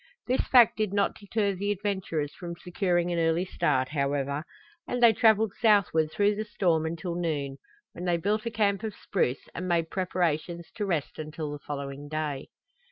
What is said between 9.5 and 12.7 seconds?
and made preparations to rest until the following day.